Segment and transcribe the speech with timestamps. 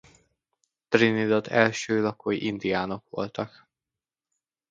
[0.89, 3.67] Trinidad első lakói indiánok voltak.